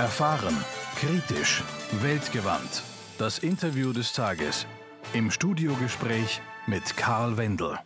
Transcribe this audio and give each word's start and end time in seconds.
Erfahren, 0.00 0.56
kritisch, 0.96 1.62
weltgewandt. 2.00 2.82
Das 3.18 3.40
Interview 3.40 3.92
des 3.92 4.14
Tages. 4.14 4.66
Im 5.12 5.30
Studiogespräch 5.30 6.40
mit 6.66 6.96
Karl 6.96 7.36
Wendel. 7.36 7.78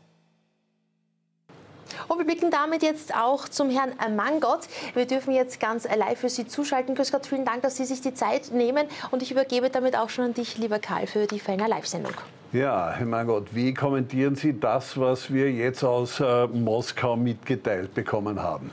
Und 2.07 2.19
wir 2.19 2.25
blicken 2.25 2.53
damit 2.53 2.85
jetzt 2.85 3.17
auch 3.17 3.49
zum 3.49 3.69
Herrn 3.69 4.15
Mangott. 4.15 4.61
Wir 4.95 5.07
dürfen 5.07 5.35
jetzt 5.35 5.59
ganz 5.59 5.89
live 5.93 6.21
für 6.21 6.29
Sie 6.29 6.47
zuschalten. 6.47 6.95
Grüß 6.95 7.11
Gott, 7.11 7.27
vielen 7.27 7.45
Dank, 7.45 7.63
dass 7.63 7.79
Sie 7.79 7.85
sich 7.85 8.01
die 8.01 8.15
Zeit 8.15 8.53
nehmen. 8.53 8.87
Und 9.11 9.21
ich 9.25 9.33
übergebe 9.33 9.69
damit 9.69 9.97
auch 9.97 10.09
schon 10.09 10.27
an 10.27 10.35
dich, 10.35 10.57
lieber 10.57 10.79
Karl, 10.79 11.09
für 11.09 11.27
die 11.27 11.41
Fellner 11.41 11.67
Live-Sendung. 11.67 12.15
Ja, 12.53 12.93
Herr 12.93 13.07
Mangott, 13.07 13.49
wie 13.57 13.75
kommentieren 13.75 14.37
Sie 14.37 14.61
das, 14.61 14.97
was 15.01 15.33
wir 15.33 15.51
jetzt 15.51 15.83
aus 15.83 16.21
äh, 16.21 16.47
Moskau 16.47 17.17
mitgeteilt 17.17 17.93
bekommen 17.93 18.41
haben? 18.41 18.71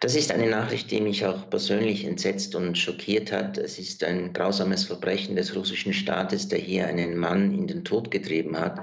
Das 0.00 0.14
ist 0.14 0.32
eine 0.32 0.48
Nachricht, 0.48 0.90
die 0.90 1.00
mich 1.00 1.24
auch 1.24 1.48
persönlich 1.50 2.04
entsetzt 2.04 2.54
und 2.54 2.76
schockiert 2.76 3.32
hat. 3.32 3.58
Es 3.58 3.78
ist 3.78 4.04
ein 4.04 4.32
grausames 4.32 4.84
Verbrechen 4.84 5.36
des 5.36 5.54
russischen 5.54 5.92
Staates, 5.92 6.48
der 6.48 6.58
hier 6.58 6.86
einen 6.86 7.16
Mann 7.16 7.52
in 7.54 7.66
den 7.66 7.84
Tod 7.84 8.10
getrieben 8.10 8.58
hat 8.58 8.80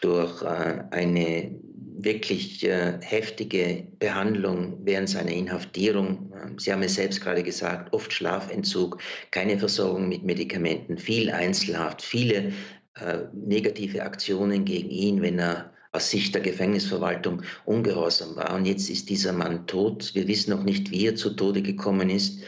durch 0.00 0.42
äh, 0.42 0.84
eine 0.90 1.50
wirklich 1.98 2.64
äh, 2.64 2.98
heftige 3.00 3.86
Behandlung 3.98 4.78
während 4.84 5.08
seiner 5.08 5.32
Inhaftierung. 5.32 6.32
Ähm, 6.34 6.58
Sie 6.58 6.72
haben 6.72 6.82
es 6.82 6.94
selbst 6.94 7.20
gerade 7.20 7.42
gesagt, 7.42 7.92
oft 7.92 8.12
Schlafentzug, 8.12 8.98
keine 9.30 9.58
Versorgung 9.58 10.08
mit 10.08 10.22
Medikamenten, 10.22 10.98
viel 10.98 11.30
Einzelhaft, 11.30 12.02
viele 12.02 12.52
äh, 13.00 13.18
negative 13.32 14.02
Aktionen 14.02 14.64
gegen 14.64 14.90
ihn, 14.90 15.22
wenn 15.22 15.38
er 15.38 15.72
aus 15.96 16.10
Sicht 16.10 16.34
der 16.34 16.42
Gefängnisverwaltung 16.42 17.42
ungehorsam 17.64 18.36
war. 18.36 18.54
Und 18.54 18.66
jetzt 18.66 18.90
ist 18.90 19.08
dieser 19.08 19.32
Mann 19.32 19.66
tot. 19.66 20.14
Wir 20.14 20.28
wissen 20.28 20.50
noch 20.50 20.62
nicht, 20.62 20.90
wie 20.90 21.06
er 21.06 21.16
zu 21.16 21.30
Tode 21.30 21.62
gekommen 21.62 22.10
ist. 22.10 22.40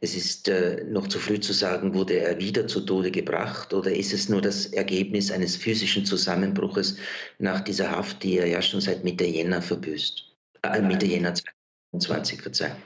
Es 0.00 0.14
ist 0.14 0.48
äh, 0.48 0.84
noch 0.84 1.08
zu 1.08 1.18
früh 1.18 1.40
zu 1.40 1.52
sagen, 1.52 1.94
wurde 1.94 2.20
er 2.20 2.38
wieder 2.38 2.68
zu 2.68 2.82
Tode 2.82 3.10
gebracht 3.10 3.74
oder 3.74 3.92
ist 3.92 4.12
es 4.12 4.28
nur 4.28 4.40
das 4.40 4.66
Ergebnis 4.66 5.32
eines 5.32 5.56
physischen 5.56 6.04
Zusammenbruches 6.04 6.96
nach 7.38 7.60
dieser 7.60 7.90
Haft, 7.90 8.22
die 8.22 8.38
er 8.38 8.46
ja 8.46 8.62
schon 8.62 8.80
seit 8.80 9.02
Mitte 9.02 9.24
Jänner 9.24 9.60
verbüßt. 9.60 10.24
Äh, 10.62 10.82
Mitte 10.82 11.06
Jänner 11.06 11.34
2020, 11.92 12.42
verzeihen. 12.42 12.76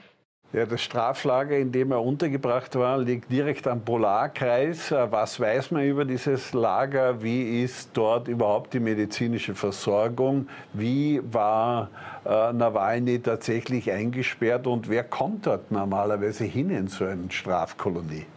Ja, 0.53 0.67
das 0.67 0.83
Straflager, 0.83 1.57
in 1.57 1.71
dem 1.71 1.91
er 1.91 2.03
untergebracht 2.03 2.75
war, 2.75 2.99
liegt 2.99 3.31
direkt 3.31 3.67
am 3.67 3.81
Polarkreis. 3.81 4.91
Äh, 4.91 5.11
was 5.11 5.39
weiß 5.39 5.71
man 5.71 5.83
über 5.83 6.05
dieses 6.05 6.53
Lager? 6.53 7.23
Wie 7.23 7.63
ist 7.63 7.89
dort 7.93 8.27
überhaupt 8.27 8.71
die 8.75 8.79
medizinische 8.79 9.55
Versorgung? 9.55 10.47
Wie 10.71 11.19
war 11.31 11.89
äh, 12.23 12.53
Nawalny 12.53 13.19
tatsächlich 13.19 13.91
eingesperrt 13.91 14.67
und 14.67 14.87
wer 14.89 15.03
kommt 15.03 15.47
dort 15.47 15.71
normalerweise 15.71 16.43
hin 16.43 16.69
in 16.69 16.87
so 16.87 17.05
eine 17.05 17.31
Strafkolonie? 17.31 18.27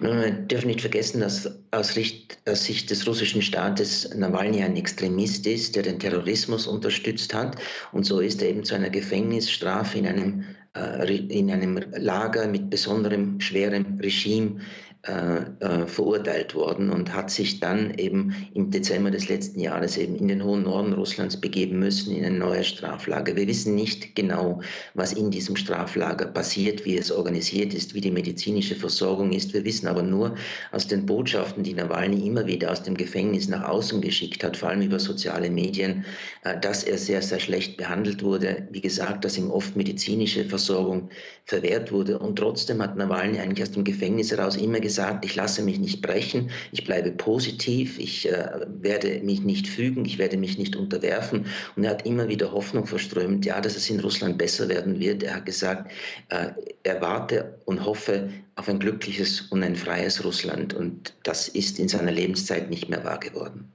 Wir 0.00 0.30
dürfen 0.30 0.68
nicht 0.68 0.80
vergessen, 0.80 1.20
dass 1.20 1.58
aus, 1.70 1.94
Sicht 1.94 2.90
des 2.90 3.06
russischen 3.06 3.42
Staates 3.42 4.14
Nawalny 4.14 4.62
ein 4.62 4.76
Extremist 4.76 5.46
ist, 5.46 5.76
der 5.76 5.82
den 5.82 5.98
Terrorismus 5.98 6.66
unterstützt 6.66 7.34
hat. 7.34 7.56
Und 7.92 8.04
so 8.04 8.20
ist 8.20 8.42
er 8.42 8.48
eben 8.48 8.64
zu 8.64 8.74
einer 8.74 8.90
Gefängnisstrafe 8.90 9.98
in 9.98 10.06
einem 10.06 10.44
äh, 10.76 11.16
in 11.16 11.50
einem 11.50 11.80
Lager 11.96 12.46
mit 12.46 12.70
besonderem 12.70 13.40
schwerem 13.40 13.98
Regime 14.00 14.60
äh, 15.02 15.44
äh, 15.60 15.86
verurteilt 15.86 16.54
worden 16.54 16.90
und 16.90 17.14
hat 17.14 17.30
sich 17.30 17.58
dann 17.58 17.94
eben 17.94 18.34
im 18.52 18.70
Dezember 18.70 19.10
des 19.10 19.30
letzten 19.30 19.58
Jahres 19.58 19.96
eben 19.96 20.14
in 20.14 20.28
den 20.28 20.44
hohen 20.44 20.64
Norden 20.64 20.92
Russlands 20.92 21.38
begeben 21.38 21.78
müssen, 21.78 22.14
in 22.14 22.22
ein 22.22 22.36
neues 22.36 22.66
Straflager. 22.66 23.34
Wir 23.34 23.46
wissen 23.46 23.74
nicht 23.74 24.14
genau, 24.14 24.60
was 24.92 25.14
in 25.14 25.30
diesem 25.30 25.56
Straflager 25.56 26.26
passiert, 26.26 26.84
wie 26.84 26.98
es 26.98 27.10
organisiert 27.10 27.72
ist, 27.72 27.94
wie 27.94 28.02
die 28.02 28.10
medizinische 28.10 28.76
Versorgung 28.76 29.32
ist. 29.32 29.54
Wir 29.54 29.64
wissen 29.64 29.88
aber 29.88 30.02
nur 30.02 30.34
aus 30.70 30.86
den 30.86 31.06
Botschaften, 31.06 31.62
die 31.62 31.72
Nawalny 31.72 32.26
immer 32.26 32.46
wieder 32.46 32.70
aus 32.70 32.82
dem 32.82 32.94
Gefängnis 32.94 33.48
nach 33.48 33.66
außen 33.66 34.02
geschickt 34.02 34.44
hat, 34.44 34.58
vor 34.58 34.68
allem 34.68 34.82
über 34.82 35.00
soziale 35.00 35.48
Medien, 35.48 36.04
äh, 36.44 36.60
dass 36.60 36.84
er 36.84 36.98
sehr, 36.98 37.22
sehr 37.22 37.40
schlecht 37.40 37.78
behandelt 37.78 38.22
wurde. 38.22 38.68
Wie 38.70 38.82
gesagt, 38.82 39.24
dass 39.24 39.38
ihm 39.38 39.50
oft 39.50 39.76
medizinische 39.76 40.44
Versorgung 40.44 41.08
verwehrt 41.46 41.90
wurde. 41.90 42.18
Und 42.18 42.36
trotzdem 42.36 42.82
hat 42.82 42.98
Nawalny 42.98 43.38
eigentlich 43.38 43.62
aus 43.62 43.72
dem 43.72 43.84
Gefängnis 43.84 44.30
heraus 44.30 44.56
immer 44.56 44.78
gesagt, 44.78 44.89
gesagt, 44.90 45.24
ich 45.24 45.36
lasse 45.36 45.62
mich 45.62 45.78
nicht 45.78 46.02
brechen, 46.02 46.50
ich 46.72 46.84
bleibe 46.84 47.12
positiv, 47.12 47.98
ich 47.98 48.28
äh, 48.28 48.66
werde 48.66 49.20
mich 49.22 49.40
nicht 49.42 49.68
fügen, 49.68 50.04
ich 50.04 50.18
werde 50.18 50.36
mich 50.36 50.58
nicht 50.58 50.74
unterwerfen. 50.74 51.46
Und 51.76 51.84
er 51.84 51.90
hat 51.90 52.06
immer 52.06 52.26
wieder 52.26 52.50
Hoffnung 52.50 52.86
verströmt, 52.86 53.44
ja, 53.46 53.60
dass 53.60 53.76
es 53.76 53.88
in 53.88 54.00
Russland 54.00 54.36
besser 54.36 54.68
werden 54.68 54.98
wird. 54.98 55.22
Er 55.22 55.36
hat 55.36 55.46
gesagt, 55.46 55.92
äh, 56.28 56.48
er 56.82 57.00
warte 57.00 57.60
und 57.66 57.84
hoffe 57.84 58.30
auf 58.56 58.68
ein 58.68 58.80
glückliches 58.80 59.42
und 59.42 59.62
ein 59.62 59.76
freies 59.76 60.24
Russland. 60.24 60.74
Und 60.74 61.14
das 61.22 61.46
ist 61.46 61.78
in 61.78 61.88
seiner 61.88 62.10
Lebenszeit 62.10 62.68
nicht 62.68 62.88
mehr 62.88 63.04
wahr 63.04 63.20
geworden. 63.20 63.70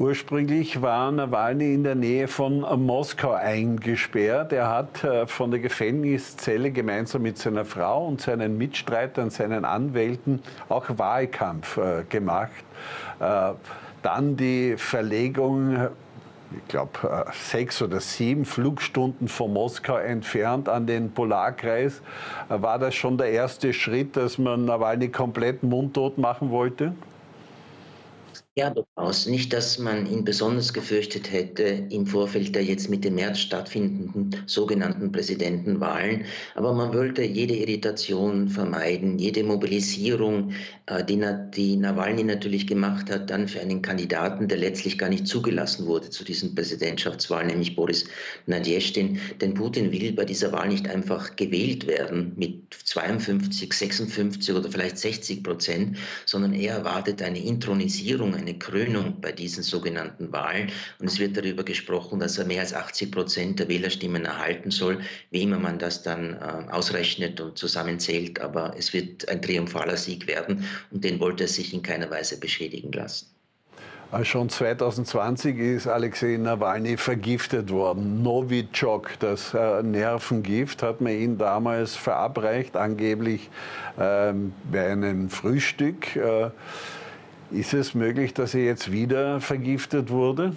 Ursprünglich 0.00 0.80
war 0.80 1.10
Nawalny 1.10 1.74
in 1.74 1.82
der 1.82 1.96
Nähe 1.96 2.28
von 2.28 2.60
Moskau 2.86 3.32
eingesperrt. 3.32 4.52
Er 4.52 4.68
hat 4.68 5.02
äh, 5.02 5.26
von 5.26 5.50
der 5.50 5.58
Gefängniszelle 5.58 6.70
gemeinsam 6.70 7.22
mit 7.22 7.36
seiner 7.36 7.64
Frau 7.64 8.06
und 8.06 8.20
seinen 8.20 8.56
Mitstreitern, 8.56 9.30
seinen 9.30 9.64
Anwälten 9.64 10.40
auch 10.68 10.86
Wahlkampf 10.96 11.78
äh, 11.78 12.04
gemacht. 12.08 12.52
Äh, 13.18 13.54
dann 14.04 14.36
die 14.36 14.76
Verlegung 14.76 15.88
ich 16.56 16.68
glaube, 16.68 17.26
sechs 17.32 17.82
oder 17.82 17.98
sieben 17.98 18.44
Flugstunden 18.44 19.26
von 19.26 19.52
Moskau 19.52 19.96
entfernt 19.98 20.68
an 20.68 20.86
den 20.86 21.10
Polarkreis. 21.10 22.00
War 22.48 22.78
das 22.78 22.94
schon 22.94 23.18
der 23.18 23.30
erste 23.30 23.74
Schritt, 23.74 24.16
dass 24.16 24.38
man 24.38 24.64
Nawalny 24.64 25.08
komplett 25.08 25.62
mundtot 25.62 26.16
machen 26.16 26.50
wollte? 26.50 26.94
Ja, 28.58 28.70
durchaus. 28.70 29.26
Nicht, 29.26 29.52
dass 29.52 29.78
man 29.78 30.04
ihn 30.10 30.24
besonders 30.24 30.72
gefürchtet 30.72 31.30
hätte 31.30 31.62
im 31.62 32.08
Vorfeld 32.08 32.56
der 32.56 32.64
jetzt 32.64 32.90
Mitte 32.90 33.08
März 33.08 33.38
stattfindenden 33.38 34.34
sogenannten 34.46 35.12
Präsidentenwahlen. 35.12 36.24
Aber 36.56 36.74
man 36.74 36.92
wollte 36.92 37.22
jede 37.22 37.54
Irritation 37.54 38.48
vermeiden, 38.48 39.20
jede 39.20 39.44
Mobilisierung, 39.44 40.54
äh, 40.86 41.04
die, 41.04 41.76
Nawalny 41.76 42.24
natürlich 42.24 42.66
gemacht 42.66 43.12
hat, 43.12 43.30
dann 43.30 43.46
für 43.46 43.60
einen 43.60 43.80
Kandidaten, 43.80 44.48
der 44.48 44.58
letztlich 44.58 44.98
gar 44.98 45.08
nicht 45.08 45.28
zugelassen 45.28 45.86
wurde 45.86 46.10
zu 46.10 46.24
diesen 46.24 46.56
Präsidentschaftswahlen, 46.56 47.46
nämlich 47.46 47.76
Boris 47.76 48.06
Nadjestin. 48.46 49.20
Denn 49.40 49.54
Putin 49.54 49.92
will 49.92 50.14
bei 50.14 50.24
dieser 50.24 50.50
Wahl 50.50 50.66
nicht 50.66 50.88
einfach 50.88 51.36
gewählt 51.36 51.86
werden 51.86 52.32
mit 52.34 52.74
52, 52.84 53.72
56 53.72 54.52
oder 54.52 54.68
vielleicht 54.68 54.98
60 54.98 55.44
Prozent, 55.44 55.96
sondern 56.26 56.54
er 56.54 56.78
erwartet 56.78 57.22
eine 57.22 57.38
Intronisierung, 57.38 58.34
eine 58.34 58.47
eine 58.48 58.58
Krönung 58.58 59.20
bei 59.20 59.32
diesen 59.32 59.62
sogenannten 59.62 60.32
Wahlen. 60.32 60.72
Und 60.98 61.06
es 61.06 61.18
wird 61.18 61.36
darüber 61.36 61.62
gesprochen, 61.62 62.20
dass 62.20 62.38
er 62.38 62.46
mehr 62.46 62.60
als 62.60 62.74
80 62.74 63.12
Prozent 63.12 63.60
der 63.60 63.68
Wählerstimmen 63.68 64.24
erhalten 64.24 64.70
soll, 64.70 65.00
wie 65.30 65.42
immer 65.42 65.58
man 65.58 65.78
das 65.78 66.02
dann 66.02 66.34
äh, 66.34 66.72
ausrechnet 66.72 67.40
und 67.40 67.58
zusammenzählt. 67.58 68.40
Aber 68.40 68.74
es 68.76 68.92
wird 68.92 69.28
ein 69.28 69.42
triumphaler 69.42 69.96
Sieg 69.96 70.26
werden 70.26 70.64
und 70.90 71.04
den 71.04 71.20
wollte 71.20 71.44
er 71.44 71.48
sich 71.48 71.74
in 71.74 71.82
keiner 71.82 72.10
Weise 72.10 72.40
beschädigen 72.40 72.92
lassen. 72.92 73.26
Äh, 74.10 74.24
schon 74.24 74.48
2020 74.48 75.58
ist 75.58 75.86
Alexei 75.86 76.38
Nawalny 76.38 76.96
vergiftet 76.96 77.70
worden. 77.70 78.22
Novichok, 78.22 79.18
das 79.20 79.52
äh, 79.52 79.82
Nervengift, 79.82 80.82
hat 80.82 81.00
man 81.00 81.12
ihn 81.12 81.36
damals 81.36 81.94
verabreicht, 81.94 82.76
angeblich 82.76 83.50
ähm, 84.00 84.54
bei 84.72 84.90
einem 84.90 85.28
Frühstück. 85.28 86.16
Äh, 86.16 86.50
ist 87.50 87.74
es 87.74 87.94
möglich, 87.94 88.34
dass 88.34 88.54
er 88.54 88.64
jetzt 88.64 88.92
wieder 88.92 89.40
vergiftet 89.40 90.10
wurde? 90.10 90.54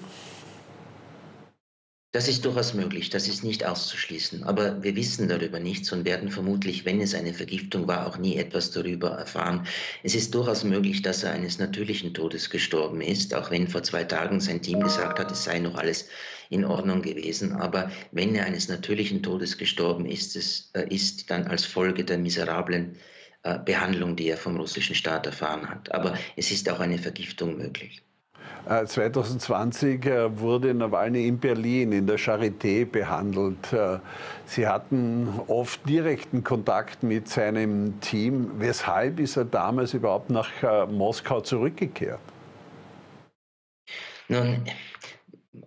Das 2.13 2.27
ist 2.27 2.43
durchaus 2.43 2.73
möglich, 2.73 3.09
das 3.09 3.29
ist 3.29 3.41
nicht 3.41 3.65
auszuschließen. 3.65 4.43
Aber 4.43 4.83
wir 4.83 4.97
wissen 4.97 5.29
darüber 5.29 5.61
nichts 5.61 5.93
und 5.93 6.03
werden 6.03 6.29
vermutlich, 6.29 6.83
wenn 6.83 6.99
es 6.99 7.15
eine 7.15 7.33
Vergiftung 7.33 7.87
war, 7.87 8.05
auch 8.05 8.17
nie 8.17 8.35
etwas 8.35 8.71
darüber 8.71 9.11
erfahren. 9.11 9.65
Es 10.03 10.13
ist 10.13 10.35
durchaus 10.35 10.65
möglich, 10.65 11.01
dass 11.01 11.23
er 11.23 11.31
eines 11.31 11.57
natürlichen 11.57 12.13
Todes 12.13 12.49
gestorben 12.49 12.99
ist, 12.99 13.33
auch 13.33 13.49
wenn 13.49 13.69
vor 13.69 13.83
zwei 13.83 14.03
Tagen 14.03 14.41
sein 14.41 14.61
Team 14.61 14.81
gesagt 14.81 15.19
hat, 15.19 15.31
es 15.31 15.45
sei 15.45 15.59
noch 15.59 15.75
alles 15.75 16.09
in 16.49 16.65
Ordnung 16.65 17.01
gewesen. 17.01 17.53
Aber 17.53 17.89
wenn 18.11 18.35
er 18.35 18.43
eines 18.43 18.67
natürlichen 18.67 19.23
Todes 19.23 19.57
gestorben 19.57 20.05
ist, 20.05 20.35
es 20.35 20.69
äh, 20.73 20.93
ist 20.93 21.31
dann 21.31 21.47
als 21.47 21.63
Folge 21.63 22.03
der 22.03 22.17
miserablen 22.17 22.97
Behandlung, 23.65 24.15
die 24.15 24.29
er 24.29 24.37
vom 24.37 24.57
russischen 24.57 24.95
Staat 24.95 25.25
erfahren 25.25 25.67
hat. 25.67 25.91
Aber 25.93 26.13
es 26.35 26.51
ist 26.51 26.69
auch 26.69 26.79
eine 26.79 26.97
Vergiftung 26.97 27.57
möglich. 27.57 28.03
2020 28.85 30.05
äh, 30.05 30.09
äh, 30.09 30.39
wurde 30.39 30.73
Nawalny 30.73 31.27
in 31.27 31.39
Berlin 31.39 31.91
in 31.91 32.05
der 32.05 32.19
Charité 32.19 32.85
behandelt. 32.85 33.75
Sie 34.45 34.67
hatten 34.67 35.27
oft 35.47 35.87
direkten 35.87 36.43
Kontakt 36.43 37.03
mit 37.03 37.27
seinem 37.27 37.99
Team. 38.01 38.51
Weshalb 38.59 39.19
ist 39.19 39.37
er 39.37 39.45
damals 39.45 39.93
überhaupt 39.93 40.29
nach 40.29 40.49
Moskau 40.89 41.41
zurückgekehrt? 41.41 42.19
Nun, 44.27 44.63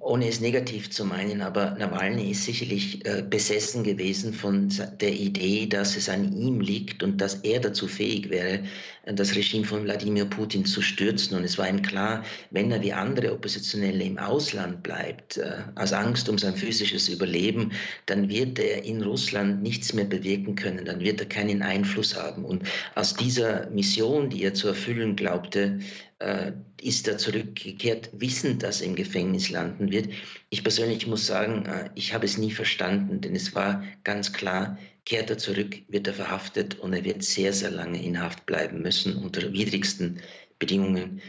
ohne 0.00 0.28
es 0.28 0.40
negativ 0.40 0.90
zu 0.90 1.04
meinen, 1.04 1.42
aber 1.42 1.72
Nawalny 1.72 2.30
ist 2.30 2.44
sicherlich 2.44 3.04
äh, 3.04 3.22
besessen 3.22 3.84
gewesen 3.84 4.32
von 4.32 4.72
der 5.00 5.12
Idee, 5.12 5.66
dass 5.66 5.94
es 5.96 6.08
an 6.08 6.32
ihm 6.34 6.60
liegt 6.60 7.02
und 7.02 7.20
dass 7.20 7.34
er 7.36 7.60
dazu 7.60 7.86
fähig 7.86 8.30
wäre, 8.30 8.64
das 9.04 9.34
Regime 9.34 9.66
von 9.66 9.84
Wladimir 9.84 10.24
Putin 10.24 10.64
zu 10.64 10.80
stürzen. 10.80 11.36
Und 11.36 11.44
es 11.44 11.58
war 11.58 11.68
ihm 11.68 11.82
klar, 11.82 12.24
wenn 12.50 12.70
er 12.70 12.80
wie 12.80 12.94
andere 12.94 13.32
Oppositionelle 13.32 14.04
im 14.04 14.16
Ausland 14.16 14.82
bleibt, 14.82 15.36
äh, 15.36 15.64
aus 15.74 15.92
Angst 15.92 16.30
um 16.30 16.38
sein 16.38 16.56
physisches 16.56 17.10
Überleben, 17.10 17.72
dann 18.06 18.30
wird 18.30 18.58
er 18.58 18.84
in 18.84 19.02
Russland 19.02 19.62
nichts 19.62 19.92
mehr 19.92 20.06
bewirken 20.06 20.54
können, 20.54 20.86
dann 20.86 21.00
wird 21.00 21.20
er 21.20 21.26
keinen 21.26 21.60
Einfluss 21.60 22.16
haben. 22.16 22.46
Und 22.46 22.62
aus 22.94 23.14
dieser 23.14 23.68
Mission, 23.68 24.30
die 24.30 24.44
er 24.44 24.54
zu 24.54 24.68
erfüllen 24.68 25.14
glaubte, 25.14 25.78
äh, 26.18 26.52
ist 26.80 27.08
er 27.08 27.18
zurückgekehrt, 27.18 28.10
wissend, 28.12 28.62
dass 28.62 28.80
er 28.80 28.88
im 28.88 28.96
Gefängnis 28.96 29.50
landen 29.50 29.90
wird. 29.90 30.08
Ich 30.50 30.62
persönlich 30.62 31.06
muss 31.06 31.26
sagen, 31.26 31.66
äh, 31.66 31.90
ich 31.94 32.14
habe 32.14 32.26
es 32.26 32.38
nie 32.38 32.50
verstanden, 32.50 33.20
denn 33.20 33.34
es 33.34 33.54
war 33.54 33.82
ganz 34.04 34.32
klar, 34.32 34.78
kehrt 35.04 35.30
er 35.30 35.38
zurück, 35.38 35.76
wird 35.88 36.06
er 36.06 36.14
verhaftet 36.14 36.78
und 36.78 36.92
er 36.92 37.04
wird 37.04 37.22
sehr, 37.22 37.52
sehr 37.52 37.70
lange 37.70 38.02
in 38.02 38.20
Haft 38.20 38.46
bleiben 38.46 38.82
müssen 38.82 39.16
unter 39.16 39.52
widrigsten 39.52 40.20
Bedingungen. 40.58 41.20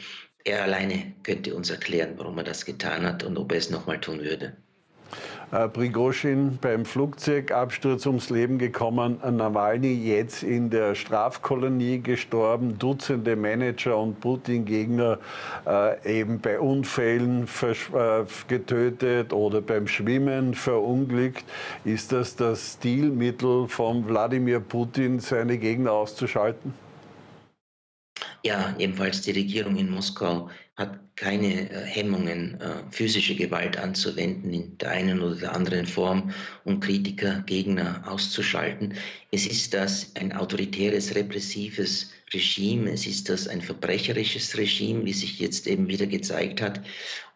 Er 0.43 0.63
alleine 0.63 1.13
könnte 1.23 1.55
uns 1.55 1.69
erklären, 1.69 2.13
warum 2.17 2.37
er 2.37 2.43
das 2.43 2.65
getan 2.65 3.05
hat 3.05 3.23
und 3.23 3.37
ob 3.37 3.51
er 3.51 3.57
es 3.57 3.69
nochmal 3.69 3.99
tun 3.99 4.19
würde. 4.19 4.55
Äh, 5.51 5.67
Prigozhin 5.69 6.57
beim 6.59 6.85
Flugzeugabsturz 6.85 8.05
ums 8.07 8.29
Leben 8.29 8.57
gekommen, 8.57 9.19
Nawalny 9.23 9.93
jetzt 9.93 10.43
in 10.43 10.69
der 10.69 10.95
Strafkolonie 10.95 11.99
gestorben, 11.99 12.79
Dutzende 12.79 13.35
Manager 13.35 13.97
und 13.97 14.19
Putin-Gegner 14.19 15.19
äh, 15.67 16.19
eben 16.19 16.39
bei 16.39 16.59
Unfällen 16.59 17.47
äh, 17.61 18.23
getötet 18.47 19.33
oder 19.33 19.61
beim 19.61 19.87
Schwimmen 19.87 20.55
verunglückt. 20.55 21.45
Ist 21.83 22.11
das 22.11 22.35
das 22.35 22.73
Stilmittel 22.73 23.67
von 23.67 24.07
Wladimir 24.07 24.59
Putin, 24.59 25.19
seine 25.19 25.57
Gegner 25.57 25.91
auszuschalten? 25.91 26.84
Ja, 28.45 28.75
ebenfalls 28.77 29.21
die 29.21 29.31
Regierung 29.31 29.75
in 29.75 29.89
Moskau 29.89 30.51
hat 30.75 30.99
keine 31.15 31.67
äh, 31.67 31.83
Hemmungen, 31.83 32.61
äh, 32.61 32.83
physische 32.91 33.33
Gewalt 33.33 33.75
anzuwenden 33.75 34.53
in 34.53 34.77
der 34.77 34.91
einen 34.91 35.19
oder 35.19 35.35
der 35.35 35.55
anderen 35.55 35.87
Form, 35.87 36.31
um 36.63 36.79
Kritiker, 36.79 37.41
Gegner 37.47 38.03
auszuschalten. 38.05 38.93
Es 39.31 39.47
ist 39.47 39.73
das 39.73 40.11
ein 40.13 40.31
autoritäres, 40.31 41.15
repressives 41.15 42.11
Regime, 42.35 42.91
es 42.91 43.07
ist 43.07 43.29
das 43.29 43.47
ein 43.47 43.61
verbrecherisches 43.61 44.55
Regime, 44.59 45.05
wie 45.05 45.13
sich 45.13 45.39
jetzt 45.39 45.65
eben 45.65 45.87
wieder 45.87 46.05
gezeigt 46.05 46.61
hat. 46.61 46.81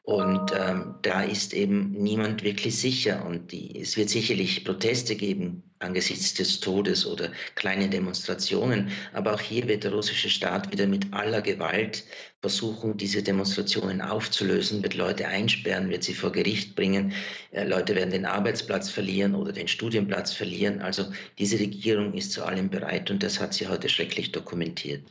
Und 0.04 0.51
ähm, 0.57 0.96
da 1.04 1.22
ist 1.22 1.54
eben 1.54 1.92
niemand 1.92 2.44
wirklich 2.44 2.80
sicher. 2.80 3.25
Und 3.25 3.51
die, 3.51 3.80
es 3.80 3.96
wird 3.96 4.10
sicherlich 4.10 4.66
Proteste 4.66 5.16
geben 5.16 5.63
angesichts 5.80 6.34
des 6.34 6.60
Todes 6.60 7.06
oder 7.06 7.31
kleine 7.56 7.90
Demonstrationen. 7.90 8.92
Aber 9.13 9.34
auch 9.34 9.40
hier 9.40 9.68
wird 9.68 9.84
der 9.84 9.94
russische 9.94 10.30
Staat 10.30 10.72
wieder 10.72 10.88
mit 10.88 11.13
aller 11.13 11.42
Gewalt 11.42 12.04
versuchen, 12.42 12.98
diese 12.98 13.24
Demonstrationen 13.24 14.01
aufzulösen, 14.01 14.81
wird 14.84 14.96
Leute 14.96 15.28
einsperren, 15.28 15.90
wird 15.90 16.04
sie 16.04 16.13
vor 16.13 16.31
Gericht 16.31 16.75
bringen. 16.75 17.13
Äh, 17.52 17.66
Leute 17.66 17.95
werden 17.95 18.12
den 18.12 18.25
Arbeitsplatz 18.25 18.90
verlieren 18.90 19.36
oder 19.36 19.52
den 19.52 19.68
Studienplatz 19.68 20.34
verlieren. 20.34 20.81
Also 20.81 21.06
diese 21.38 21.60
Regierung 21.60 22.13
ist 22.13 22.31
zu 22.31 22.44
allem 22.44 22.69
bereit 22.69 23.12
und 23.12 23.24
das 23.24 23.40
hat 23.40 23.54
sie 23.54 23.68
heute 23.68 23.90
schrecklich 23.90 24.31
dokumentiert. 24.31 25.04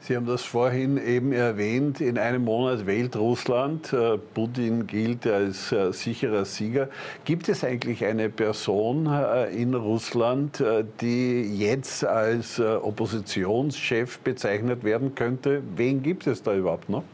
Sie 0.00 0.14
haben 0.16 0.26
das 0.26 0.42
vorhin 0.42 0.96
eben 0.96 1.32
erwähnt, 1.32 2.00
in 2.00 2.18
einem 2.18 2.44
Monat 2.44 2.86
wählt 2.86 3.16
Russland. 3.16 3.92
Äh, 3.92 4.16
Putin 4.16 4.86
gilt 4.86 5.26
als 5.26 5.72
äh, 5.72 5.92
sicherer 5.92 6.44
Sieger. 6.44 6.88
Gibt 7.24 7.48
es 7.48 7.64
eigentlich 7.64 8.04
eine 8.04 8.30
Person 8.30 9.06
äh, 9.06 9.50
in 9.50 9.74
Russland, 9.74 10.62
die 11.00 11.42
jetzt 11.58 12.04
als 12.04 12.60
Oppositionschef 12.60 14.20
bezeichnet 14.20 14.84
werden 14.84 15.14
könnte? 15.14 15.62
Wen 15.76 16.02
gibt 16.02 16.26
es 16.26 16.42
da 16.42 16.54
überhaupt 16.54 16.88
noch? 16.88 17.04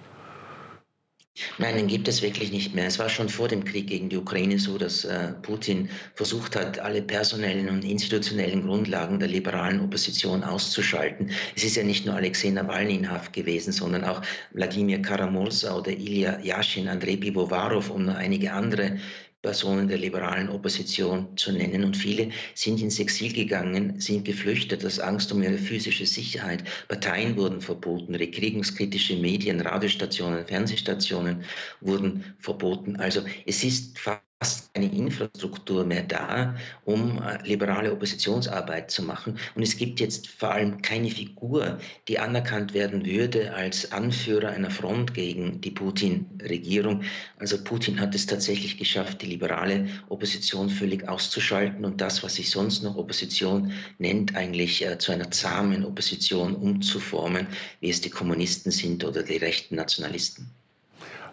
Nein, 1.59 1.75
den 1.75 1.87
gibt 1.89 2.07
es 2.07 2.23
wirklich 2.23 2.53
nicht 2.53 2.77
mehr. 2.77 2.87
Es 2.87 3.01
war 3.01 3.09
schon 3.09 3.29
vor 3.29 3.49
dem 3.49 3.65
Krieg 3.65 3.89
gegen 3.89 4.09
die 4.09 4.17
Ukraine 4.17 4.57
so, 4.59 4.79
dass 4.79 5.05
äh, 5.05 5.33
Putin 5.43 5.91
versucht 6.15 6.55
hat, 6.55 6.79
alle 6.79 7.03
personellen 7.03 7.69
und 7.69 7.85
institutionellen 7.85 8.63
Grundlagen 8.63 9.19
der 9.19 9.29
liberalen 9.29 9.81
Opposition 9.81 10.45
auszuschalten. 10.45 11.31
Es 11.57 11.65
ist 11.65 11.75
ja 11.75 11.83
nicht 11.83 12.07
nur 12.07 12.15
Alexei 12.15 12.51
Nawalny 12.51 12.95
in 12.95 13.11
Haft 13.11 13.33
gewesen, 13.33 13.73
sondern 13.73 14.05
auch 14.05 14.23
Wladimir 14.53 15.03
Karamursa 15.03 15.77
oder 15.77 15.91
Ilya 15.91 16.39
Yashin, 16.41 16.87
Andrei 16.87 17.17
Pivovarov 17.17 17.91
und 17.91 18.05
nur 18.05 18.17
einige 18.17 18.53
andere 18.53 18.99
Personen 19.45 19.89
der 19.89 19.99
liberalen 19.99 20.49
Opposition 20.49 21.37
zu 21.37 21.53
nennen. 21.53 21.85
Und 21.85 21.99
viele 21.99 22.31
sind 22.55 22.81
ins 22.81 22.99
Exil 22.99 23.31
gegangen, 23.31 24.01
sind 24.01 24.25
geflüchtet 24.25 24.85
aus 24.87 24.99
Angst 24.99 25.31
um 25.33 25.43
ihre 25.43 25.59
physische 25.59 26.07
Sicherheit. 26.07 26.65
Parteien 26.89 27.37
wurden 27.37 27.61
verboten, 27.61 28.15
regierungskritische 28.15 29.17
Medien, 29.17 29.61
Radiostationen, 29.61 30.47
Fernsehstationen 30.47 31.45
wurden 31.83 32.25
verboten. 32.41 32.97
Also 32.97 33.21
es 33.45 33.63
ist 33.63 33.99
fast 34.45 34.75
keine 34.75 34.93
Infrastruktur 34.93 35.87
mehr 35.87 36.03
da, 36.03 36.55
um 36.85 37.17
äh, 37.23 37.43
liberale 37.49 37.91
Oppositionsarbeit 37.91 38.91
zu 38.91 39.03
machen. 39.03 39.39
Und 39.55 39.63
es 39.63 39.79
gibt 39.79 40.01
jetzt 40.01 40.29
vor 40.29 40.51
allem 40.51 40.83
keine 40.83 41.09
Figur, 41.09 41.79
die 42.09 42.19
anerkannt 42.19 42.75
werden 42.75 43.07
würde 43.07 43.55
als 43.55 43.91
Anführer 43.91 44.51
einer 44.51 44.71
Front 44.71 45.15
gegen 45.15 45.63
die 45.63 45.71
Putin-Regierung. 45.71 47.05
Also 47.39 47.57
Putin 47.65 47.99
hat 47.99 48.15
es 48.15 48.27
tatsächlich 48.27 48.77
geschafft, 48.77 49.23
die 49.23 49.27
liberale 49.29 49.89
Opposition 50.11 50.69
völlig 50.69 51.09
auszuschalten 51.09 51.87
und 51.87 52.03
das, 52.03 52.23
was 52.23 52.35
sich 52.35 52.51
sonst 52.51 52.83
noch 52.83 52.97
Opposition 52.97 53.73
nennt, 53.99 54.37
eigentlich 54.37 54.85
äh, 54.85 54.99
zu 54.99 55.13
einer 55.13 55.31
zahmen 55.31 55.87
Opposition 55.87 56.55
umzuformen, 56.55 57.47
wie 57.81 57.89
es 57.89 58.03
die 58.03 58.11
Kommunisten 58.11 58.71
sind 58.71 59.05
oder 59.05 59.23
die 59.23 59.39
rechten 59.39 59.77
Nationalisten. 59.77 60.51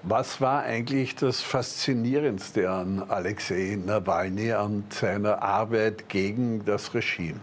Was 0.03 0.42
war 0.42 0.63
eigentlich 0.63 1.15
das 1.15 1.42
Faszinierendste 1.42 2.68
an 2.71 3.03
Alexei 3.07 3.77
Nawalny, 3.86 4.51
an 4.51 4.83
seiner 4.89 5.44
Arbeit 5.44 6.09
gegen 6.09 6.65
das 6.65 6.95
Regime? 6.95 7.39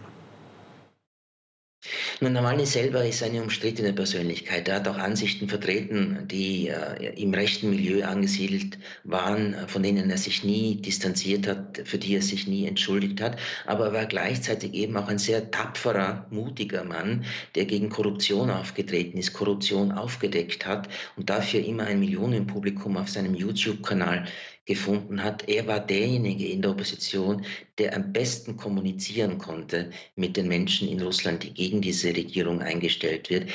Nun, 2.21 2.33
Nawalny 2.33 2.65
selber 2.65 3.05
ist 3.05 3.23
eine 3.23 3.41
umstrittene 3.41 3.93
Persönlichkeit. 3.93 4.67
Er 4.67 4.75
hat 4.75 4.89
auch 4.89 4.97
Ansichten 4.97 5.47
vertreten, 5.47 6.27
die 6.29 6.67
äh, 6.67 7.13
im 7.15 7.33
rechten 7.33 7.69
Milieu 7.69 8.03
angesiedelt 8.03 8.77
waren, 9.05 9.55
von 9.67 9.83
denen 9.83 10.09
er 10.09 10.17
sich 10.17 10.43
nie 10.43 10.75
distanziert 10.81 11.47
hat, 11.47 11.81
für 11.85 11.97
die 11.97 12.15
er 12.15 12.21
sich 12.21 12.45
nie 12.45 12.67
entschuldigt 12.67 13.21
hat. 13.21 13.37
Aber 13.65 13.85
er 13.85 13.93
war 13.93 14.05
gleichzeitig 14.05 14.73
eben 14.73 14.97
auch 14.97 15.07
ein 15.07 15.17
sehr 15.17 15.49
tapferer, 15.49 16.27
mutiger 16.29 16.83
Mann, 16.83 17.23
der 17.55 17.63
gegen 17.63 17.87
Korruption 17.87 18.49
aufgetreten 18.49 19.17
ist, 19.17 19.31
Korruption 19.31 19.93
aufgedeckt 19.93 20.65
hat 20.65 20.89
und 21.15 21.29
dafür 21.29 21.63
immer 21.63 21.85
ein 21.85 22.01
Millionenpublikum 22.01 22.97
auf 22.97 23.07
seinem 23.07 23.33
YouTube-Kanal 23.33 24.25
gefunden 24.69 25.23
hat. 25.23 25.49
Er 25.49 25.65
war 25.65 25.79
derjenige 25.79 26.47
in 26.47 26.61
der 26.61 26.69
Opposition, 26.71 27.43
der 27.79 27.95
am 27.95 28.13
besten 28.13 28.55
kommunizieren 28.55 29.39
konnte 29.39 29.89
mit 30.15 30.37
den 30.37 30.47
Menschen 30.47 30.87
in 30.87 31.01
Russland, 31.01 31.41
die 31.41 31.51
gegen 31.51 31.81
diese 31.81 32.09
Regierung 32.09 32.61
eingestellt 32.61 33.31
wird, 33.31 33.49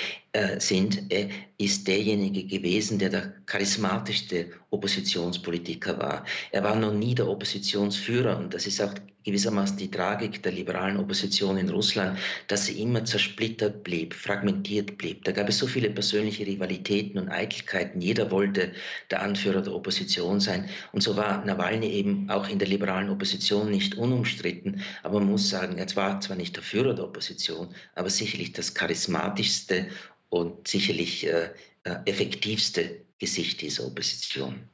sind. 0.59 1.13
Er 1.13 1.29
ist 1.59 1.87
derjenige 1.87 2.45
gewesen, 2.45 2.99
der 2.99 3.09
der 3.09 3.33
charismatischste 3.47 4.51
Oppositionspolitiker 4.71 5.97
war. 5.99 6.25
Er 6.51 6.65
war 6.65 6.75
noch 6.75 6.93
nie 6.93 7.15
der 7.15 7.29
Oppositionsführer 7.29 8.37
und 8.39 8.53
das 8.53 8.67
ist 8.67 8.83
auch 8.83 8.93
gewissermaßen 9.25 9.77
die 9.79 9.91
Tragik 9.91 10.43
der 10.43 10.53
liberalen 10.53 10.99
Opposition 10.99 11.57
in 11.57 11.71
Russland, 11.71 12.19
dass 12.49 12.67
sie 12.67 12.81
immer 12.81 13.05
zersplittert 13.05 13.83
blieb, 13.83 14.13
fragmentiert 14.13 14.99
blieb. 14.99 15.25
Da 15.25 15.33
gab 15.33 15.49
es 15.49 15.59
so 15.59 15.67
viele 15.67 15.91
persönliche 15.91 16.47
Rivalitäten 16.47 17.19
und 17.19 17.31
Eitelkeiten. 17.31 18.01
Jeder 18.01 18.31
wollte 18.31 18.73
der 19.11 19.23
Anführer 19.23 19.63
der 19.63 19.75
Opposition 19.75 20.41
sein. 20.41 20.69
Und 20.93 21.03
so 21.03 21.17
war 21.17 21.45
Nawalny 21.45 21.89
eben 21.89 22.29
auch 22.29 22.49
in 22.49 22.59
der 22.59 22.69
liberalen 22.69 23.09
Opposition 23.09 23.71
nicht 23.71 23.97
unumstritten. 23.97 24.83
Aber 25.03 25.21
man 25.21 25.31
muss 25.31 25.49
sagen, 25.49 25.79
er 25.79 25.87
war 25.97 26.21
zwar 26.21 26.37
nicht 26.37 26.57
der 26.57 26.63
Führer 26.63 26.95
der 26.95 27.05
Opposition, 27.05 27.69
aber 27.95 28.11
sicherlich 28.11 28.53
das 28.53 28.75
charismatischste 28.75 29.87
und 30.35 30.67
sicherlich 30.67 31.27
äh, 31.27 31.51
äh 31.85 31.97
effektivste 32.07 33.03
Gesicht 33.19 33.61
dieser 33.61 33.87
Opposition. 33.87 34.69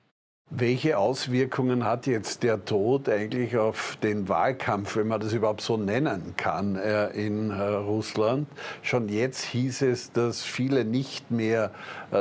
Welche 0.52 0.98
Auswirkungen 0.98 1.84
hat 1.84 2.06
jetzt 2.08 2.42
der 2.42 2.64
Tod 2.64 3.08
eigentlich 3.08 3.56
auf 3.56 3.96
den 4.02 4.28
Wahlkampf, 4.28 4.96
wenn 4.96 5.06
man 5.06 5.20
das 5.20 5.32
überhaupt 5.32 5.60
so 5.60 5.76
nennen 5.76 6.34
kann, 6.36 6.74
äh, 6.74 7.08
in 7.10 7.50
äh, 7.50 7.62
Russland? 7.62 8.48
Schon 8.82 9.08
jetzt 9.08 9.44
hieß 9.44 9.82
es, 9.82 10.10
dass 10.12 10.42
viele 10.42 10.84
nicht 10.84 11.30
mehr 11.30 11.72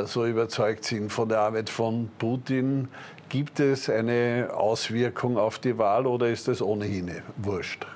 so 0.05 0.25
überzeugt 0.25 0.83
sind 0.83 1.11
von 1.11 1.29
der 1.29 1.39
Arbeit 1.39 1.69
von 1.69 2.11
Putin. 2.19 2.89
Gibt 3.29 3.59
es 3.59 3.89
eine 3.89 4.49
Auswirkung 4.53 5.37
auf 5.37 5.57
die 5.57 5.77
Wahl 5.77 6.05
oder 6.05 6.29
ist 6.29 6.47
das 6.47 6.61
ohnehin 6.61 7.09
wurscht? 7.37 7.87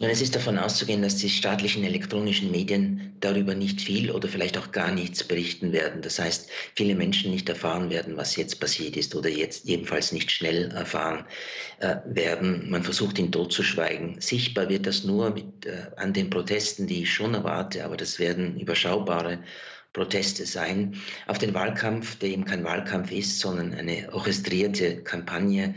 Es 0.00 0.20
ist 0.20 0.34
davon 0.34 0.58
auszugehen, 0.58 1.02
dass 1.02 1.16
die 1.16 1.30
staatlichen 1.30 1.84
elektronischen 1.84 2.50
Medien 2.50 3.16
darüber 3.20 3.54
nicht 3.54 3.80
viel 3.80 4.10
oder 4.10 4.26
vielleicht 4.26 4.58
auch 4.58 4.72
gar 4.72 4.90
nichts 4.90 5.22
berichten 5.22 5.72
werden. 5.72 6.02
Das 6.02 6.18
heißt, 6.18 6.50
viele 6.74 6.96
Menschen 6.96 7.30
nicht 7.30 7.48
erfahren 7.48 7.88
werden, 7.88 8.16
was 8.16 8.34
jetzt 8.34 8.58
passiert 8.58 8.96
ist 8.96 9.14
oder 9.14 9.28
jetzt 9.28 9.68
jedenfalls 9.68 10.10
nicht 10.10 10.32
schnell 10.32 10.72
erfahren 10.72 11.24
äh, 11.78 11.96
werden. 12.06 12.68
Man 12.70 12.82
versucht 12.82 13.20
ihn 13.20 13.30
totzuschweigen. 13.30 14.20
Sichtbar 14.20 14.68
wird 14.68 14.86
das 14.86 15.04
nur 15.04 15.30
mit, 15.30 15.66
äh, 15.66 15.86
an 15.96 16.12
den 16.12 16.28
Protesten, 16.30 16.88
die 16.88 17.02
ich 17.02 17.12
schon 17.14 17.34
erwarte, 17.34 17.84
aber 17.84 17.96
das 17.96 18.18
werden 18.18 18.58
überschaubare 18.58 19.44
Proteste 19.92 20.46
sein. 20.46 20.96
Auf 21.26 21.38
den 21.38 21.54
Wahlkampf, 21.54 22.16
der 22.16 22.30
eben 22.30 22.44
kein 22.44 22.64
Wahlkampf 22.64 23.12
ist, 23.12 23.38
sondern 23.38 23.74
eine 23.74 24.12
orchestrierte 24.12 25.02
Kampagne, 25.02 25.74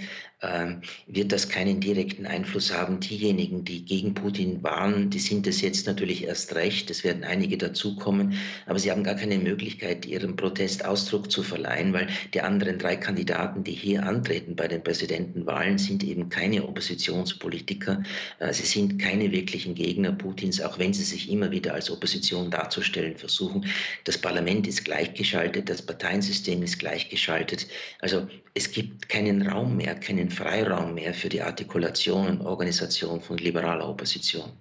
wird 1.07 1.31
das 1.31 1.49
keinen 1.49 1.79
direkten 1.79 2.25
Einfluss 2.25 2.73
haben. 2.73 2.99
Diejenigen, 2.99 3.63
die 3.63 3.85
gegen 3.85 4.13
Putin 4.13 4.61
waren, 4.63 5.09
die 5.09 5.19
sind 5.19 5.47
es 5.47 5.61
jetzt 5.61 5.87
natürlich 5.87 6.25
erst 6.25 6.55
recht. 6.55 6.89
Es 6.89 7.03
werden 7.03 7.23
einige 7.23 7.57
dazukommen, 7.57 8.33
aber 8.65 8.77
sie 8.77 8.91
haben 8.91 9.03
gar 9.03 9.15
keine 9.15 9.37
Möglichkeit, 9.37 10.05
ihrem 10.05 10.35
Protest 10.35 10.85
Ausdruck 10.85 11.31
zu 11.31 11.41
verleihen, 11.41 11.93
weil 11.93 12.07
die 12.33 12.41
anderen 12.41 12.77
drei 12.79 12.95
Kandidaten, 12.95 13.63
die 13.63 13.71
hier 13.71 14.03
antreten 14.03 14.55
bei 14.55 14.67
den 14.67 14.83
Präsidentenwahlen, 14.83 15.77
sind 15.77 16.03
eben 16.03 16.29
keine 16.29 16.67
Oppositionspolitiker. 16.67 18.03
Äh, 18.39 18.53
sie 18.53 18.65
sind 18.65 18.99
keine 19.01 19.31
wirklichen 19.31 19.73
Gegner 19.73 20.11
Putins, 20.11 20.61
auch 20.61 20.79
wenn 20.79 20.93
sie 20.93 21.03
sich 21.03 21.31
immer 21.31 21.51
wieder 21.51 21.73
als 21.73 21.89
Opposition 21.89 22.51
darzustellen 22.51 23.17
versuchen. 23.17 23.65
Das 24.03 24.17
Parlament 24.17 24.67
ist 24.67 24.85
gleichgeschaltet, 24.85 25.69
das 25.69 25.81
Parteiensystem 25.81 26.61
ist 26.61 26.79
gleichgeschaltet. 26.79 27.67
Also 27.99 28.27
es 28.53 28.71
gibt 28.71 29.09
keinen 29.09 29.47
Raum 29.47 29.77
mehr, 29.77 29.95
keinen 29.95 30.24
Freiraum 30.29 30.93
mehr 30.93 31.13
für 31.13 31.29
die 31.29 31.41
Artikulation 31.41 32.27
und 32.27 32.45
Organisation 32.45 33.21
von 33.21 33.37
liberaler 33.37 33.87
Opposition. 33.87 34.51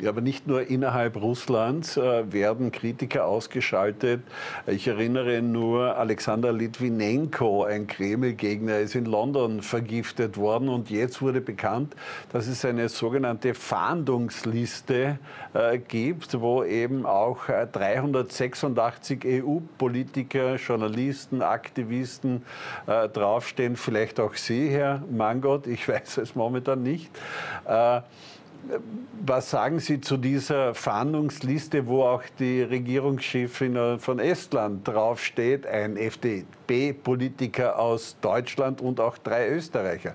Ja, 0.00 0.08
aber 0.08 0.22
nicht 0.22 0.46
nur 0.46 0.66
innerhalb 0.68 1.16
Russlands 1.16 1.98
äh, 1.98 2.32
werden 2.32 2.72
Kritiker 2.72 3.26
ausgeschaltet. 3.26 4.22
Ich 4.66 4.88
erinnere 4.88 5.42
nur, 5.42 5.96
Alexander 5.96 6.50
Litvinenko, 6.50 7.64
ein 7.64 7.86
Kreml-Gegner, 7.86 8.78
ist 8.78 8.94
in 8.94 9.04
London 9.04 9.60
vergiftet 9.60 10.38
worden 10.38 10.70
und 10.70 10.88
jetzt 10.88 11.20
wurde 11.20 11.42
bekannt, 11.42 11.94
dass 12.32 12.46
es 12.46 12.64
eine 12.64 12.88
sogenannte 12.88 13.52
Fahndungsliste 13.52 15.18
äh, 15.52 15.78
gibt, 15.78 16.40
wo 16.40 16.64
eben 16.64 17.04
auch 17.04 17.50
äh, 17.50 17.66
386 17.70 19.24
EU-Politiker, 19.26 20.56
Journalisten, 20.56 21.42
Aktivisten 21.42 22.42
äh, 22.86 23.10
draufstehen, 23.10 23.76
vielleicht 23.76 24.20
auch 24.20 24.34
Sie, 24.34 24.70
Herr 24.70 25.02
Mangot, 25.10 25.66
ich 25.66 25.86
weiß 25.88 26.16
es 26.16 26.34
momentan 26.34 26.82
nicht. 26.82 27.10
Was 29.24 29.50
sagen 29.50 29.80
Sie 29.80 30.00
zu 30.00 30.16
dieser 30.16 30.74
Fahndungsliste, 30.74 31.86
wo 31.86 32.04
auch 32.04 32.22
die 32.38 32.62
Regierungschefin 32.62 33.98
von 33.98 34.18
Estland 34.18 34.86
draufsteht, 34.86 35.66
ein 35.66 35.96
FDP-Politiker 35.96 37.78
aus 37.78 38.16
Deutschland 38.20 38.80
und 38.80 39.00
auch 39.00 39.18
drei 39.18 39.48
Österreicher? 39.48 40.10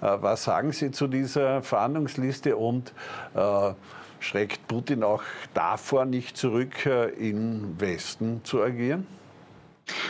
Äh, 0.00 0.16
was 0.20 0.44
sagen 0.44 0.72
Sie 0.72 0.90
zu 0.90 1.08
dieser 1.08 1.62
Fahndungsliste 1.62 2.56
und 2.56 2.92
äh, 3.34 3.72
schreckt 4.18 4.66
Putin 4.66 5.02
auch 5.02 5.22
davor 5.54 6.04
nicht 6.04 6.36
zurück, 6.36 6.86
äh, 6.86 7.08
im 7.10 7.78
Westen 7.78 8.40
zu 8.44 8.62
agieren? 8.62 9.06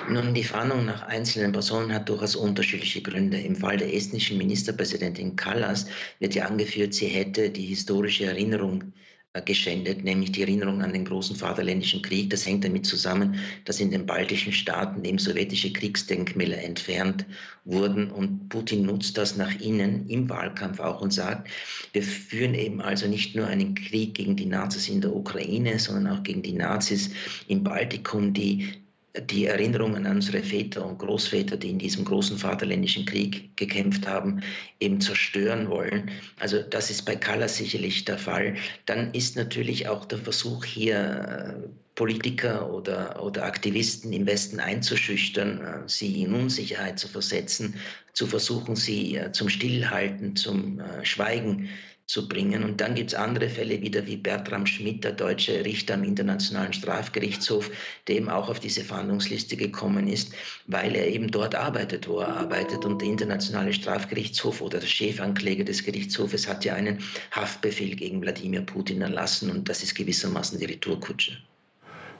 Nun, 0.08 0.34
die 0.34 0.44
Fahndung 0.44 0.86
nach 0.86 1.02
einzelnen 1.02 1.52
Personen 1.52 1.92
hat 1.92 2.08
durchaus 2.08 2.36
unterschiedliche 2.36 3.02
Gründe. 3.02 3.38
Im 3.40 3.56
Fall 3.56 3.76
der 3.76 3.94
estnischen 3.94 4.38
Ministerpräsidentin 4.38 5.36
Kallas 5.36 5.86
wird 6.18 6.34
ja 6.34 6.46
angeführt, 6.46 6.94
sie 6.94 7.06
hätte 7.06 7.50
die 7.50 7.66
historische 7.66 8.26
Erinnerung 8.26 8.92
äh, 9.32 9.42
geschändet, 9.42 10.02
nämlich 10.02 10.32
die 10.32 10.42
Erinnerung 10.42 10.82
an 10.82 10.92
den 10.92 11.04
großen 11.04 11.36
Vaterländischen 11.36 12.02
Krieg. 12.02 12.30
Das 12.30 12.44
hängt 12.44 12.64
damit 12.64 12.84
zusammen, 12.84 13.36
dass 13.64 13.78
in 13.78 13.92
den 13.92 14.04
baltischen 14.04 14.52
Staaten 14.52 15.04
eben 15.04 15.18
sowjetische 15.18 15.72
Kriegsdenkmäler 15.72 16.58
entfernt 16.58 17.24
wurden 17.64 18.10
und 18.10 18.48
Putin 18.48 18.86
nutzt 18.86 19.16
das 19.18 19.36
nach 19.36 19.60
innen 19.60 20.08
im 20.08 20.28
Wahlkampf 20.28 20.80
auch 20.80 21.00
und 21.00 21.12
sagt, 21.12 21.48
wir 21.92 22.02
führen 22.02 22.54
eben 22.54 22.80
also 22.80 23.06
nicht 23.06 23.36
nur 23.36 23.46
einen 23.46 23.76
Krieg 23.76 24.14
gegen 24.14 24.34
die 24.34 24.46
Nazis 24.46 24.88
in 24.88 25.00
der 25.00 25.14
Ukraine, 25.14 25.78
sondern 25.78 26.18
auch 26.18 26.24
gegen 26.24 26.42
die 26.42 26.54
Nazis 26.54 27.10
im 27.46 27.62
Baltikum, 27.62 28.32
die 28.32 28.80
die 29.18 29.46
Erinnerungen 29.46 30.06
an 30.06 30.16
unsere 30.16 30.42
Väter 30.42 30.86
und 30.86 30.98
Großväter, 30.98 31.56
die 31.56 31.70
in 31.70 31.78
diesem 31.78 32.04
großen 32.04 32.38
Vaterländischen 32.38 33.06
Krieg 33.06 33.56
gekämpft 33.56 34.06
haben, 34.06 34.40
eben 34.78 35.00
zerstören 35.00 35.68
wollen. 35.68 36.10
Also 36.38 36.62
das 36.62 36.90
ist 36.90 37.02
bei 37.02 37.16
Callas 37.16 37.56
sicherlich 37.56 38.04
der 38.04 38.18
Fall. 38.18 38.54
Dann 38.86 39.12
ist 39.12 39.36
natürlich 39.36 39.88
auch 39.88 40.04
der 40.04 40.18
Versuch 40.18 40.64
hier 40.64 41.64
äh, 41.64 41.68
Politiker 41.96 42.72
oder, 42.72 43.20
oder 43.22 43.44
Aktivisten 43.44 44.12
im 44.12 44.26
Westen 44.26 44.60
einzuschüchtern, 44.60 45.60
äh, 45.60 45.88
sie 45.88 46.22
in 46.22 46.32
Unsicherheit 46.32 47.00
zu 47.00 47.08
versetzen, 47.08 47.74
zu 48.12 48.28
versuchen, 48.28 48.76
sie 48.76 49.16
äh, 49.16 49.32
zum 49.32 49.48
Stillhalten, 49.48 50.36
zum 50.36 50.80
Schweigen 51.02 51.68
zu 52.10 52.26
bringen. 52.26 52.64
Und 52.64 52.80
dann 52.80 52.96
gibt 52.96 53.12
es 53.12 53.14
andere 53.14 53.48
Fälle 53.48 53.82
wieder 53.82 54.04
wie 54.04 54.16
Bertram 54.16 54.66
Schmidt, 54.66 55.04
der 55.04 55.12
deutsche 55.12 55.64
Richter 55.64 55.94
am 55.94 56.02
Internationalen 56.02 56.72
Strafgerichtshof, 56.72 57.70
der 58.08 58.16
eben 58.16 58.28
auch 58.28 58.48
auf 58.48 58.58
diese 58.58 58.82
Fahndungsliste 58.82 59.56
gekommen 59.56 60.08
ist, 60.08 60.32
weil 60.66 60.96
er 60.96 61.06
eben 61.06 61.30
dort 61.30 61.54
arbeitet, 61.54 62.08
wo 62.08 62.18
er 62.18 62.36
arbeitet. 62.36 62.84
Und 62.84 63.00
der 63.00 63.08
Internationale 63.08 63.72
Strafgerichtshof 63.72 64.60
oder 64.60 64.80
der 64.80 64.88
Chefankläger 64.88 65.62
des 65.62 65.84
Gerichtshofes 65.84 66.48
hat 66.48 66.64
ja 66.64 66.74
einen 66.74 66.98
Haftbefehl 67.30 67.94
gegen 67.94 68.20
Wladimir 68.20 68.62
Putin 68.62 69.02
erlassen 69.02 69.48
und 69.48 69.68
das 69.68 69.84
ist 69.84 69.94
gewissermaßen 69.94 70.58
die 70.58 70.64
Retourkutsche. 70.64 71.38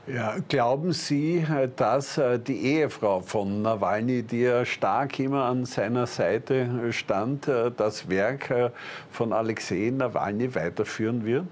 Ja, 0.07 0.38
glauben 0.49 0.92
Sie, 0.92 1.47
dass 1.76 2.19
äh, 2.19 2.38
die 2.38 2.62
Ehefrau 2.62 3.21
von 3.21 3.62
Nawalny, 3.62 4.23
die 4.23 4.40
ja 4.40 4.64
stark 4.64 5.19
immer 5.19 5.45
an 5.45 5.66
seiner 5.66 6.07
Seite 6.07 6.92
stand, 6.92 7.47
äh, 7.47 7.71
das 7.71 8.09
Werk 8.09 8.50
äh, 8.50 8.71
von 9.11 9.33
Alexei 9.33 9.92
Nawalny 9.95 10.54
weiterführen 10.54 11.25
wird? 11.25 11.47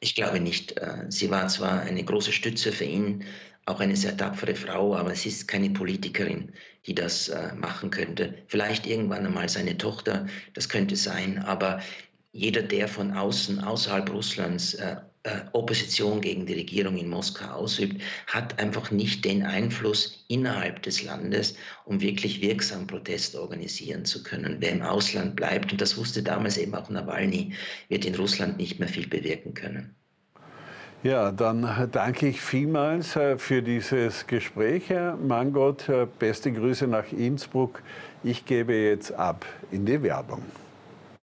Ich 0.00 0.14
glaube 0.14 0.40
nicht. 0.40 0.78
Sie 1.08 1.30
war 1.30 1.48
zwar 1.48 1.80
eine 1.80 2.04
große 2.04 2.30
Stütze 2.30 2.70
für 2.70 2.84
ihn, 2.84 3.24
auch 3.64 3.80
eine 3.80 3.96
sehr 3.96 4.14
tapfere 4.14 4.54
Frau, 4.54 4.94
aber 4.94 5.14
sie 5.14 5.30
ist 5.30 5.48
keine 5.48 5.70
Politikerin, 5.70 6.52
die 6.84 6.94
das 6.94 7.32
machen 7.56 7.88
könnte. 7.88 8.34
Vielleicht 8.46 8.86
irgendwann 8.86 9.24
einmal 9.24 9.48
seine 9.48 9.78
Tochter, 9.78 10.26
das 10.52 10.68
könnte 10.68 10.96
sein, 10.96 11.38
aber 11.38 11.80
jeder, 12.30 12.60
der 12.60 12.88
von 12.88 13.12
außen, 13.12 13.64
außerhalb 13.64 14.12
Russlands, 14.12 14.74
äh, 14.74 14.96
Opposition 15.52 16.20
gegen 16.20 16.46
die 16.46 16.54
Regierung 16.54 16.96
in 16.96 17.08
Moskau 17.08 17.46
ausübt, 17.46 18.02
hat 18.26 18.58
einfach 18.58 18.90
nicht 18.90 19.24
den 19.24 19.44
Einfluss 19.44 20.24
innerhalb 20.28 20.82
des 20.82 21.02
Landes, 21.02 21.56
um 21.84 22.00
wirklich 22.00 22.40
wirksam 22.40 22.86
Protest 22.86 23.36
organisieren 23.36 24.04
zu 24.04 24.22
können. 24.22 24.56
Wer 24.60 24.72
im 24.72 24.82
Ausland 24.82 25.36
bleibt, 25.36 25.72
und 25.72 25.80
das 25.80 25.96
wusste 25.96 26.22
damals 26.22 26.56
eben 26.58 26.74
auch 26.74 26.90
Nawalny, 26.90 27.54
wird 27.88 28.04
in 28.04 28.14
Russland 28.14 28.58
nicht 28.58 28.78
mehr 28.78 28.88
viel 28.88 29.06
bewirken 29.06 29.54
können. 29.54 29.94
Ja, 31.02 31.30
dann 31.30 31.88
danke 31.92 32.26
ich 32.26 32.40
vielmals 32.40 33.14
äh, 33.14 33.38
für 33.38 33.62
dieses 33.62 34.26
Gespräch, 34.26 34.88
Herr 34.88 35.16
Mangot. 35.16 35.88
Äh, 35.88 36.06
beste 36.18 36.50
Grüße 36.50 36.86
nach 36.86 37.12
Innsbruck. 37.12 37.82
Ich 38.24 38.44
gebe 38.44 38.74
jetzt 38.74 39.12
ab 39.12 39.46
in 39.70 39.86
die 39.86 40.02
Werbung. 40.02 40.42